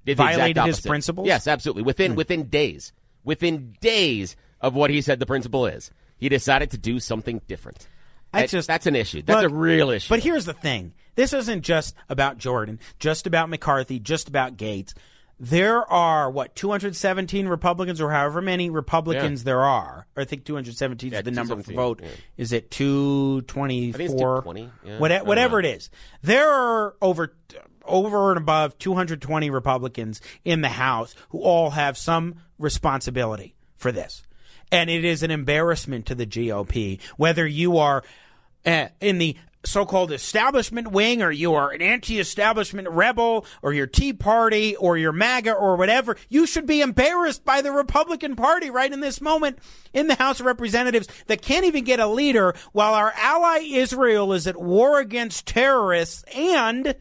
[0.06, 1.26] violated his principles?
[1.26, 1.82] Yes, absolutely.
[1.82, 2.16] Within hmm.
[2.16, 7.00] within days, within days of what he said the principle is, he decided to do
[7.00, 7.86] something different.
[8.32, 9.22] I just that's an issue.
[9.22, 10.08] That's look, a real issue.
[10.08, 14.94] But here's the thing: this isn't just about Jordan, just about McCarthy, just about Gaetz.
[15.40, 19.44] There are what 217 Republicans, or however many Republicans yeah.
[19.44, 20.06] there are.
[20.16, 22.00] I think 217 yeah, is the number for vote.
[22.02, 22.08] Yeah.
[22.36, 24.42] Is it 224?
[24.42, 24.70] 220.
[24.98, 25.90] What, whatever it is,
[26.22, 27.34] there are over
[27.84, 34.22] over and above 220 Republicans in the House who all have some responsibility for this.
[34.70, 38.02] And it is an embarrassment to the GOP, whether you are
[38.66, 44.12] uh, in the so-called establishment wing or you are an anti-establishment rebel or your Tea
[44.12, 48.92] Party or your MAGA or whatever, you should be embarrassed by the Republican Party right
[48.92, 49.58] in this moment
[49.92, 54.32] in the House of Representatives that can't even get a leader while our ally Israel
[54.32, 56.94] is at war against terrorists and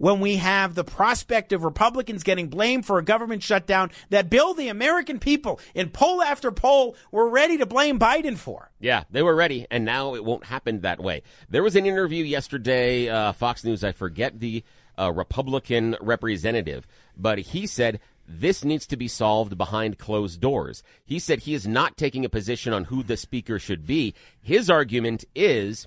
[0.00, 4.54] when we have the prospect of Republicans getting blamed for a government shutdown that Bill,
[4.54, 8.70] the American people, in poll after poll, were ready to blame Biden for.
[8.80, 11.22] Yeah, they were ready, and now it won't happen that way.
[11.50, 14.64] There was an interview yesterday, uh, Fox News, I forget the
[14.98, 20.82] uh, Republican representative, but he said this needs to be solved behind closed doors.
[21.04, 24.14] He said he is not taking a position on who the speaker should be.
[24.40, 25.86] His argument is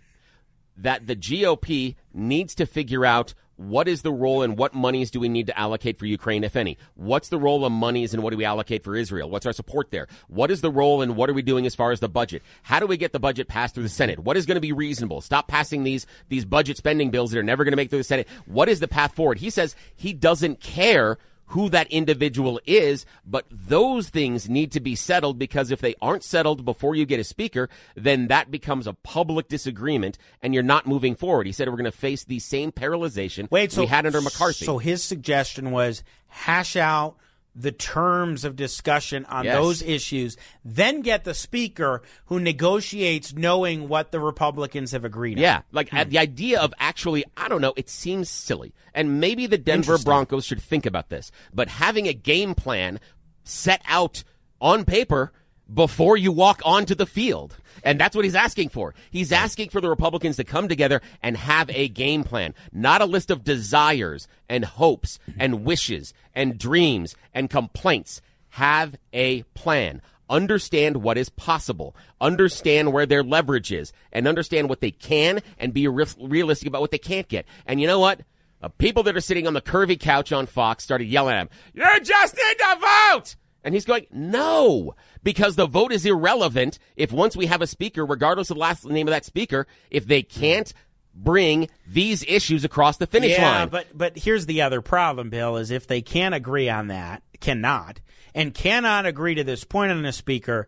[0.78, 5.19] that the GOP needs to figure out what is the role and what monies do
[5.19, 6.77] we need to allocate for Ukraine, if any?
[6.95, 9.29] What's the role of monies and what do we allocate for Israel?
[9.29, 10.07] What's our support there?
[10.27, 12.41] What is the role and what are we doing as far as the budget?
[12.63, 14.19] How do we get the budget passed through the Senate?
[14.19, 15.21] What is going to be reasonable?
[15.21, 18.03] Stop passing these, these budget spending bills that are never going to make through the
[18.03, 18.27] Senate.
[18.45, 19.37] What is the path forward?
[19.37, 21.17] He says he doesn't care
[21.53, 26.23] who that individual is, but those things need to be settled because if they aren't
[26.23, 30.87] settled before you get a speaker, then that becomes a public disagreement and you're not
[30.87, 31.45] moving forward.
[31.45, 34.65] He said we're going to face the same paralyzation Wait, so, we had under McCarthy.
[34.65, 37.17] So his suggestion was hash out
[37.55, 39.55] the terms of discussion on yes.
[39.55, 45.41] those issues, then get the speaker who negotiates knowing what the Republicans have agreed on.
[45.41, 45.63] yeah, on.
[45.71, 46.09] like hmm.
[46.09, 48.73] the idea of actually, I don't know, it seems silly.
[48.93, 51.31] And maybe the Denver Broncos should think about this.
[51.53, 52.99] But having a game plan
[53.43, 54.23] set out
[54.59, 55.31] on paper
[55.71, 57.58] before you walk onto the field.
[57.84, 58.93] And that's what he's asking for.
[59.12, 63.06] He's asking for the Republicans to come together and have a game plan, not a
[63.06, 68.21] list of desires and hopes and wishes and dreams and complaints.
[68.49, 70.02] Have a plan.
[70.30, 71.95] Understand what is possible.
[72.21, 76.91] Understand where their leverage is and understand what they can and be realistic about what
[76.91, 77.45] they can't get.
[77.65, 78.21] And you know what?
[78.62, 81.49] Uh, people that are sitting on the curvy couch on Fox started yelling at him,
[81.73, 83.36] You just need to vote!
[83.63, 88.06] And he's going, no, because the vote is irrelevant if once we have a speaker,
[88.06, 90.73] regardless of the last name of that speaker, if they can't
[91.15, 93.69] bring these issues across the finish yeah, line.
[93.69, 98.02] but but here's the other problem, Bill, is if they can't agree on that, cannot,
[98.34, 100.68] and cannot agree to this point on a speaker,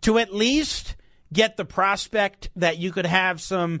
[0.00, 0.96] to at least
[1.32, 3.80] get the prospect that you could have some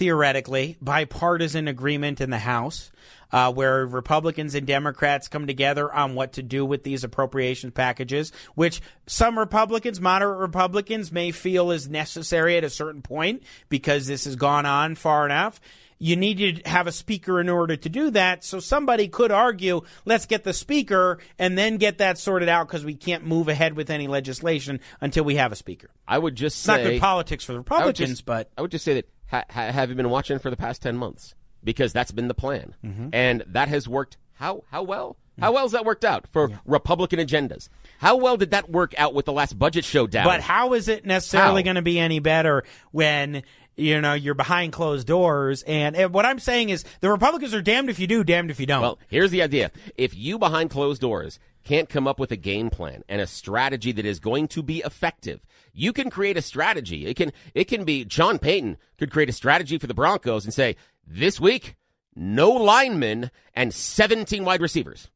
[0.00, 2.90] theoretically bipartisan agreement in the House
[3.32, 8.32] uh, where Republicans and Democrats come together on what to do with these appropriations packages,
[8.54, 14.24] which some Republicans, moderate Republicans, may feel is necessary at a certain point because this
[14.24, 15.60] has gone on far enough.
[16.02, 18.42] You need to have a speaker in order to do that.
[18.42, 22.86] So somebody could argue, let's get the speaker and then get that sorted out because
[22.86, 25.90] we can't move ahead with any legislation until we have a speaker.
[26.08, 28.62] I would just it's say, not good politics for the Republicans, I just, but I
[28.62, 31.34] would just say that ha- have you been watching for the past ten months?
[31.62, 33.08] because that's been the plan, mm-hmm.
[33.12, 34.16] and that has worked.
[34.34, 35.16] How how well?
[35.38, 36.58] How well has that worked out for yeah.
[36.66, 37.70] Republican agendas?
[37.98, 40.26] How well did that work out with the last budget showdown?
[40.26, 43.42] But how is it necessarily going to be any better when
[43.80, 45.62] you know you're behind closed doors?
[45.62, 48.60] And, and what I'm saying is the Republicans are damned if you do, damned if
[48.60, 48.82] you don't.
[48.82, 52.70] Well, here's the idea: if you behind closed doors can't come up with a game
[52.70, 55.40] plan and a strategy that is going to be effective,
[55.72, 57.06] you can create a strategy.
[57.06, 60.54] It can it can be Sean Payton could create a strategy for the Broncos and
[60.54, 60.76] say
[61.06, 61.76] this week
[62.14, 65.08] no linemen and 17 wide receivers.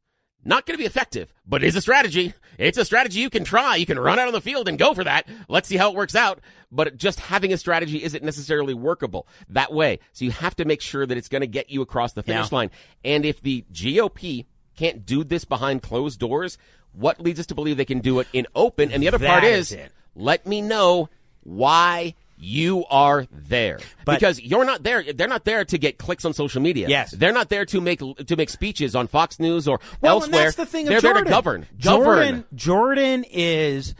[0.47, 2.33] Not going to be effective, but it is a strategy.
[2.59, 3.75] It's a strategy you can try.
[3.77, 5.27] You can run out on the field and go for that.
[5.49, 6.39] Let's see how it works out.
[6.71, 9.99] But just having a strategy isn't necessarily workable that way.
[10.13, 12.51] So you have to make sure that it's going to get you across the finish
[12.51, 12.57] yeah.
[12.57, 12.71] line.
[13.03, 16.59] And if the GOP can't do this behind closed doors,
[16.91, 18.91] what leads us to believe they can do it in open?
[18.91, 21.09] And the other that part is, is let me know
[21.41, 25.13] why you are there but, because you're not there.
[25.13, 26.87] They're not there to get clicks on social media.
[26.87, 30.43] Yes, they're not there to make to make speeches on Fox News or well, elsewhere.
[30.43, 30.85] that's the thing.
[30.85, 31.23] They're Jordan.
[31.23, 31.67] there to govern.
[31.77, 32.45] Jordan, govern.
[32.55, 33.95] Jordan is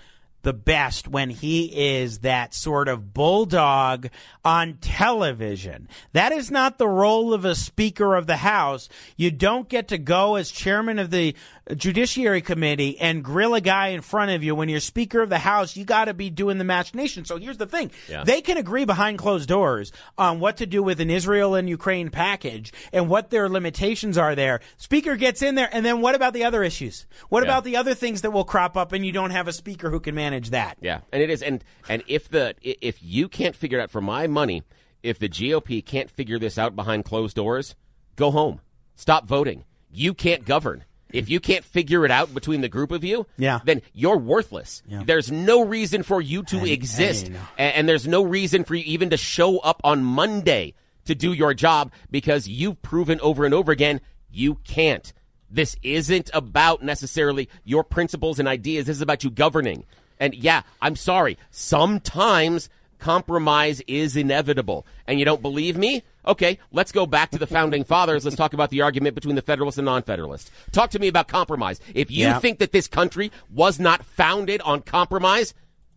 [0.46, 4.08] the best when he is that sort of bulldog
[4.46, 5.90] on television.
[6.14, 8.88] That is not the role of a Speaker of the House.
[9.18, 11.36] You don't get to go as chairman of the
[11.74, 15.40] Judiciary Committee and grill a guy in front of you when you're Speaker of the
[15.40, 15.76] House.
[15.76, 17.26] You got to be doing the machination.
[17.26, 18.24] So here's the thing: yeah.
[18.24, 22.10] they can agree behind closed doors on what to do with an Israel and Ukraine
[22.10, 24.36] package and what their limitations are.
[24.36, 27.08] There, Speaker gets in there, and then what about the other issues?
[27.30, 27.50] What yeah.
[27.50, 30.00] about the other things that will crop up, and you don't have a Speaker who
[30.00, 30.78] can manage that?
[30.82, 34.02] Yeah, and it is, and and if the if you can't figure it out for
[34.02, 34.62] my money,
[35.02, 37.76] if the GOP can't figure this out behind closed doors,
[38.16, 38.62] go home,
[38.96, 39.64] stop voting.
[39.92, 40.84] You can't govern
[41.16, 43.60] if you can't figure it out between the group of you, yeah.
[43.64, 44.84] then you're worthless.
[44.88, 45.04] Yeah.
[45.06, 47.28] There's no reason for you to I, exist.
[47.28, 50.74] I and, and there's no reason for you even to show up on Monday
[51.06, 55.14] to do your job because you've proven over and over again you can't.
[55.50, 58.88] This isn't about necessarily your principles and ideas.
[58.88, 59.86] This is about you governing.
[60.20, 61.38] And yeah, I'm sorry.
[61.52, 62.70] Sometimes
[63.00, 64.86] compromise is inevitable.
[65.08, 66.04] And you don't believe me?
[66.26, 68.26] Okay, let's go back to the founding fathers.
[68.26, 70.52] Let's talk about the argument between the Federalists and non-Federalists.
[70.72, 71.80] Talk to me about compromise.
[71.94, 72.40] If you yeah.
[72.40, 75.54] think that this country was not founded on compromise,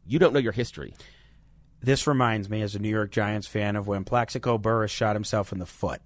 [0.07, 0.95] you don't know your history.
[1.81, 5.53] This reminds me, as a New York Giants fan, of when Plaxico Burress shot himself
[5.53, 6.01] in the foot.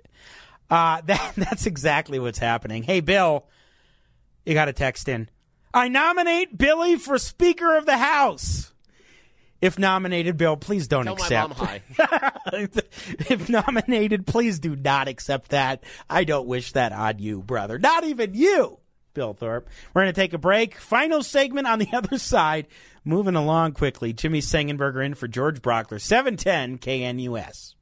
[0.71, 2.83] Uh, that, that's exactly what's happening.
[2.83, 3.47] Hey, Bill,
[4.45, 5.29] you got a text in.
[5.75, 8.72] I nominate Billy for Speaker of the House.
[9.63, 11.57] If nominated, Bill, please don't Tell accept.
[11.57, 11.83] My mom hi.
[13.31, 15.85] if nominated, please do not accept that.
[16.11, 17.79] I don't wish that on you, brother.
[17.79, 18.81] Not even you,
[19.15, 19.69] Bill Thorpe.
[19.95, 20.77] We're going to take a break.
[20.77, 22.67] Final segment on the other side.
[23.05, 24.13] Moving along quickly.
[24.13, 27.75] Jimmy Sengenberger in for George Brauchler, 710 KNUS.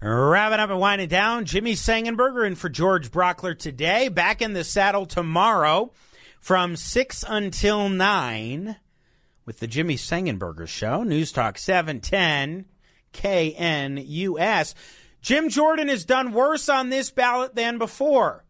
[0.00, 4.08] Wrapping up and winding down, Jimmy Sengenberger in for George Brauchler today.
[4.08, 5.90] Back in the saddle tomorrow
[6.38, 8.76] from 6 until 9
[9.46, 11.02] with the Jimmy Sengenberger Show.
[11.02, 12.66] News Talk 710
[13.14, 14.74] KNUS.
[15.22, 18.44] Jim Jordan has done worse on this ballot than before.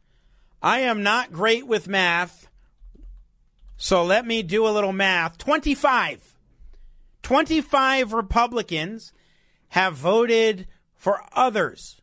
[0.61, 2.49] I am not great with math,
[3.77, 5.39] so let me do a little math.
[5.39, 6.35] 25.
[7.23, 9.13] 25 Republicans
[9.69, 10.67] have voted
[11.07, 12.01] for others.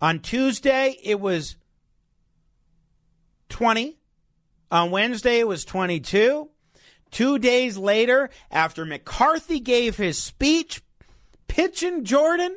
[0.00, 1.54] On Tuesday, it was
[3.48, 3.96] 20.
[4.72, 6.48] On Wednesday, it was 22.
[7.12, 10.82] Two days later, after McCarthy gave his speech
[11.46, 12.56] pitching Jordan,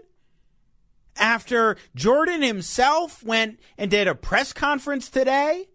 [1.16, 5.68] after Jordan himself went and did a press conference today,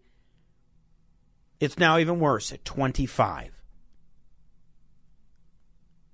[1.61, 3.54] it's now even worse at 25.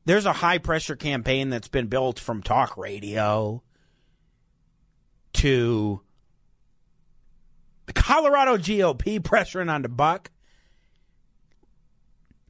[0.06, 3.62] There's a high pressure campaign that's been built from talk radio
[5.34, 6.02] to
[7.86, 10.32] the Colorado GOP pressuring on the buck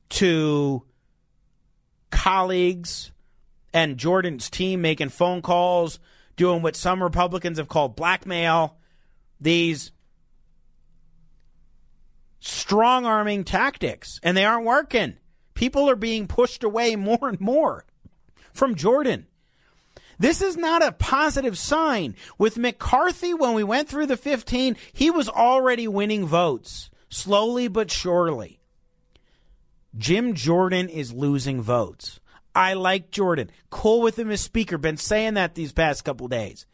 [0.10, 0.84] to
[2.10, 3.12] colleagues
[3.74, 5.99] and Jordan's team making phone calls,
[6.36, 8.78] doing what some Republicans have called blackmail,
[9.39, 9.91] these
[12.39, 15.18] strong arming tactics, and they aren't working.
[15.62, 17.86] People are being pushed away more and more
[18.51, 19.28] from Jordan.
[20.18, 22.16] This is not a positive sign.
[22.39, 27.91] With McCarthy, when we went through the 15, he was already winning votes, slowly but
[27.91, 28.59] surely.
[29.95, 32.20] Jim Jordan is losing votes.
[32.55, 33.51] I like Jordan.
[33.70, 34.80] Cool with him as speaker.
[34.80, 36.66] Been saying that these past couple days.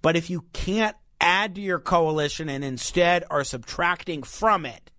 [0.00, 4.92] But if you can't add to your coalition and instead are subtracting from it.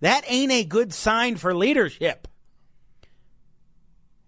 [0.00, 2.28] That ain't a good sign for leadership.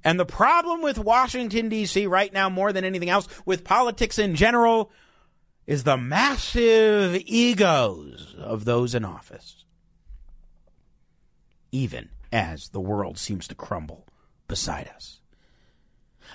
[0.04, 2.06] And the problem with Washington, D.C.
[2.06, 4.90] right now, more than anything else, with politics in general,
[5.66, 9.64] is the massive egos of those in office.
[11.70, 14.06] Even as the world seems to crumble
[14.46, 15.17] beside us.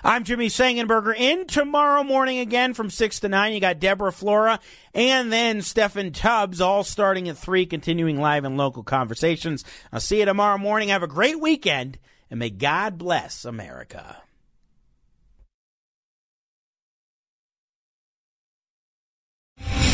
[0.02, 3.52] I'm Jimmy Sengenberger in tomorrow morning again from 6 to 9.
[3.52, 4.58] You got Deborah Flora
[4.92, 9.64] and then Steffan Tubbs all starting at 3, continuing live and local conversations.
[9.92, 10.88] I'll see you tomorrow morning.
[10.88, 11.98] Have a great weekend
[12.30, 14.22] and may God bless America.